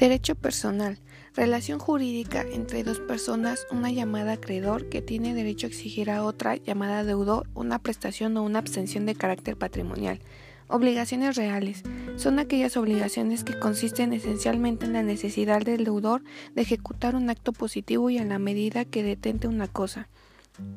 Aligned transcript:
Derecho 0.00 0.34
personal. 0.34 0.98
Relación 1.34 1.78
jurídica 1.78 2.40
entre 2.40 2.84
dos 2.84 3.00
personas, 3.00 3.66
una 3.70 3.90
llamada 3.90 4.32
acreedor 4.32 4.88
que 4.88 5.02
tiene 5.02 5.34
derecho 5.34 5.66
a 5.66 5.68
exigir 5.68 6.10
a 6.10 6.24
otra 6.24 6.56
llamada 6.56 7.04
deudor 7.04 7.46
una 7.52 7.78
prestación 7.78 8.34
o 8.38 8.42
una 8.42 8.60
abstención 8.60 9.04
de 9.04 9.14
carácter 9.14 9.58
patrimonial. 9.58 10.18
Obligaciones 10.68 11.36
reales. 11.36 11.82
Son 12.16 12.38
aquellas 12.38 12.78
obligaciones 12.78 13.44
que 13.44 13.58
consisten 13.58 14.14
esencialmente 14.14 14.86
en 14.86 14.94
la 14.94 15.02
necesidad 15.02 15.60
del 15.60 15.84
deudor 15.84 16.22
de 16.54 16.62
ejecutar 16.62 17.14
un 17.14 17.28
acto 17.28 17.52
positivo 17.52 18.08
y 18.08 18.16
en 18.16 18.30
la 18.30 18.38
medida 18.38 18.86
que 18.86 19.02
detente 19.02 19.48
una 19.48 19.68
cosa. 19.68 20.08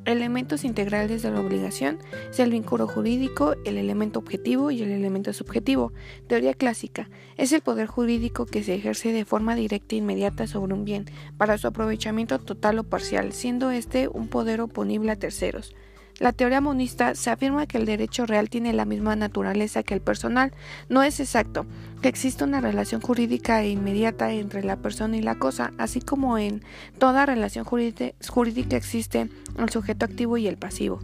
Elementos 0.05 0.65
integrales 0.65 1.23
de 1.23 1.31
la 1.31 1.39
obligación 1.39 1.97
es 2.29 2.39
el 2.39 2.52
vínculo 2.52 2.88
jurídico, 2.88 3.55
el 3.64 3.78
elemento 3.78 4.19
objetivo 4.19 4.69
y 4.69 4.82
el 4.82 4.91
elemento 4.91 5.32
subjetivo. 5.32 5.93
Teoría 6.28 6.54
clásica 6.54 7.10
es 7.37 7.54
el 7.54 7.61
poder 7.61 7.88
jurídico 7.88 8.46
que 8.46 8.64
se 8.64 8.75
ejerce 8.75 9.14
de 9.14 9.24
forma 9.24 9.55
directa 9.55 9.96
e 9.96 10.00
inmediata 10.00 10.46
sobre 10.46 10.74
un 10.74 10.83
bien 10.83 11.05
para 11.38 11.57
su 11.57 11.68
aprovechamiento 11.68 12.38
total 12.39 12.79
o 12.79 12.83
parcial, 12.83 13.32
siendo 13.32 13.71
este 13.71 14.10
un 14.10 14.27
poder 14.27 14.60
oponible 14.60 15.11
a 15.11 15.15
terceros. 15.15 15.74
La 16.20 16.32
teoría 16.32 16.62
monista 16.62 17.16
se 17.16 17.32
afirma 17.32 17.66
que 17.66 17.78
el 17.78 17.86
derecho 17.86 18.26
real 18.26 18.50
tiene 18.50 18.72
la 18.72 18.86
misma 18.86 19.16
naturaleza 19.16 19.84
que 19.84 19.96
el 19.96 20.02
personal. 20.02 20.54
No 20.88 21.02
es 21.02 21.20
exacto 21.20 21.66
que 22.02 22.08
existe 22.08 22.44
una 22.44 22.62
relación 22.62 23.02
jurídica 23.02 23.62
e 23.62 23.70
inmediata 23.70 24.32
entre 24.32 24.64
la 24.64 24.78
persona 24.78 25.18
y 25.18 25.22
la 25.22 25.36
cosa, 25.36 25.74
así 25.78 26.02
como 26.02 26.38
en 26.38 26.64
toda 27.00 27.26
relación 27.26 27.66
jurídica 27.66 28.78
existe 28.78 29.30
el 29.58 29.70
sujeto 29.70 30.06
activo 30.06 30.38
y 30.38 30.48
el 30.48 30.58
pasivo. 30.58 31.00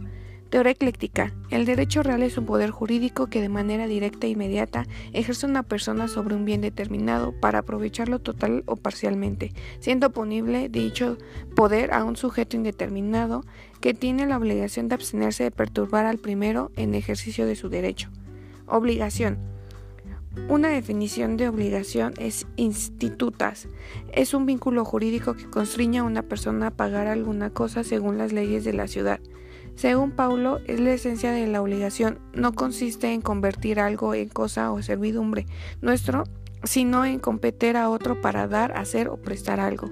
Teoría 0.50 0.72
ecléctica. 0.72 1.32
El 1.50 1.64
derecho 1.64 2.02
real 2.02 2.24
es 2.24 2.36
un 2.36 2.44
poder 2.44 2.70
jurídico 2.70 3.28
que 3.28 3.40
de 3.40 3.48
manera 3.48 3.86
directa 3.86 4.26
e 4.26 4.30
inmediata 4.30 4.88
ejerce 5.12 5.46
una 5.46 5.62
persona 5.62 6.08
sobre 6.08 6.34
un 6.34 6.44
bien 6.44 6.60
determinado 6.60 7.32
para 7.40 7.60
aprovecharlo 7.60 8.18
total 8.18 8.64
o 8.66 8.74
parcialmente, 8.74 9.52
siendo 9.78 10.08
oponible 10.08 10.68
dicho 10.68 11.18
poder 11.54 11.94
a 11.94 12.02
un 12.02 12.16
sujeto 12.16 12.56
indeterminado 12.56 13.44
que 13.80 13.94
tiene 13.94 14.26
la 14.26 14.38
obligación 14.38 14.88
de 14.88 14.96
abstenerse 14.96 15.44
de 15.44 15.52
perturbar 15.52 16.06
al 16.06 16.18
primero 16.18 16.72
en 16.74 16.96
ejercicio 16.96 17.46
de 17.46 17.54
su 17.54 17.68
derecho. 17.68 18.10
Obligación. 18.66 19.38
Una 20.48 20.68
definición 20.68 21.36
de 21.36 21.48
obligación 21.48 22.12
es 22.18 22.48
institutas. 22.56 23.68
Es 24.12 24.34
un 24.34 24.46
vínculo 24.46 24.84
jurídico 24.84 25.34
que 25.34 25.48
constriña 25.48 26.00
a 26.00 26.04
una 26.04 26.22
persona 26.22 26.68
a 26.68 26.70
pagar 26.72 27.06
alguna 27.06 27.50
cosa 27.50 27.84
según 27.84 28.18
las 28.18 28.32
leyes 28.32 28.64
de 28.64 28.72
la 28.72 28.88
ciudad. 28.88 29.20
Según 29.80 30.10
Paulo, 30.10 30.60
es 30.66 30.78
la 30.78 30.92
esencia 30.92 31.32
de 31.32 31.46
la 31.46 31.62
obligación, 31.62 32.18
no 32.34 32.52
consiste 32.52 33.14
en 33.14 33.22
convertir 33.22 33.80
algo 33.80 34.12
en 34.12 34.28
cosa 34.28 34.72
o 34.72 34.82
servidumbre 34.82 35.46
nuestro, 35.80 36.24
sino 36.64 37.06
en 37.06 37.18
competir 37.18 37.78
a 37.78 37.88
otro 37.88 38.20
para 38.20 38.46
dar, 38.46 38.76
hacer 38.76 39.08
o 39.08 39.16
prestar 39.16 39.58
algo. 39.58 39.88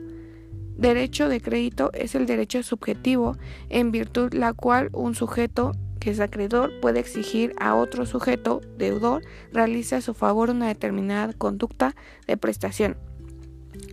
Derecho 0.77 1.31
de 1.31 1.41
crédito 1.41 1.91
es 1.95 2.15
el 2.15 2.27
derecho 2.27 2.63
subjetivo 2.63 3.39
en 3.71 3.91
virtud 3.91 4.35
la 4.35 4.53
cual 4.53 4.91
un 4.93 5.15
sujeto 5.15 5.73
que 6.01 6.11
es 6.11 6.21
acreedor 6.21 6.71
puede 6.83 7.01
exigir 7.01 7.55
a 7.59 7.75
otro 7.75 8.05
sujeto 8.05 8.61
deudor 8.77 9.23
realice 9.55 9.97
a 9.97 10.03
su 10.03 10.13
favor 10.13 10.51
una 10.51 10.69
determinada 10.69 11.33
conducta 11.33 11.97
de 12.27 12.37
prestación. 12.37 12.99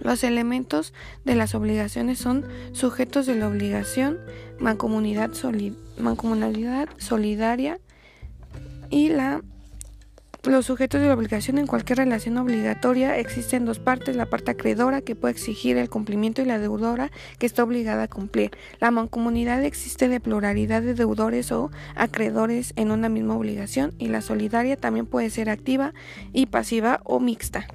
Los 0.01 0.23
elementos 0.23 0.93
de 1.23 1.35
las 1.35 1.55
obligaciones 1.55 2.19
son 2.19 2.45
sujetos 2.73 3.25
de 3.25 3.35
la 3.35 3.47
obligación, 3.47 4.19
mancomunidad, 4.59 5.31
mancomunalidad 5.97 6.89
solidaria 6.97 7.79
y 8.89 9.09
la 9.09 9.41
los 10.47 10.67
sujetos 10.67 11.01
de 11.01 11.07
la 11.07 11.15
obligación 11.15 11.57
en 11.57 11.65
cualquier 11.65 11.97
relación 11.97 12.37
obligatoria 12.37 13.17
existen 13.17 13.65
dos 13.65 13.79
partes, 13.79 14.15
la 14.15 14.27
parte 14.27 14.51
acreedora 14.51 15.01
que 15.01 15.15
puede 15.15 15.31
exigir 15.31 15.75
el 15.77 15.89
cumplimiento 15.89 16.43
y 16.43 16.45
la 16.45 16.59
deudora 16.59 17.11
que 17.39 17.47
está 17.47 17.63
obligada 17.63 18.03
a 18.03 18.07
cumplir. 18.07 18.51
La 18.79 18.91
mancomunidad 18.91 19.63
existe 19.63 20.07
de 20.07 20.19
pluralidad 20.19 20.83
de 20.83 20.93
deudores 20.93 21.51
o 21.51 21.71
acreedores 21.95 22.73
en 22.75 22.91
una 22.91 23.09
misma 23.09 23.35
obligación 23.35 23.95
y 23.97 24.09
la 24.09 24.21
solidaria 24.21 24.77
también 24.77 25.07
puede 25.07 25.31
ser 25.31 25.49
activa 25.49 25.95
y 26.31 26.45
pasiva 26.45 27.01
o 27.05 27.19
mixta. 27.19 27.65